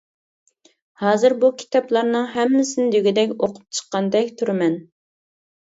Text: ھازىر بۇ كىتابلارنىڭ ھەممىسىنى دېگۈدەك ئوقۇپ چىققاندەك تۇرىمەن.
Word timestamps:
ھازىر 1.01 1.35
بۇ 1.43 1.51
كىتابلارنىڭ 1.59 2.25
ھەممىسىنى 2.37 2.89
دېگۈدەك 2.97 3.37
ئوقۇپ 3.37 3.79
چىققاندەك 3.81 4.33
تۇرىمەن. 4.41 4.81